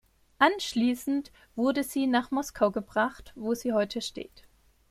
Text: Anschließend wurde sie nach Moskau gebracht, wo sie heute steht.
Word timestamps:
Anschließend 0.39 1.31
wurde 1.55 1.83
sie 1.83 2.07
nach 2.07 2.31
Moskau 2.31 2.71
gebracht, 2.71 3.33
wo 3.35 3.53
sie 3.53 3.71
heute 3.71 4.01
steht. 4.01 4.47